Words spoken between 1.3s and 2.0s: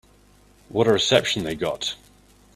they got.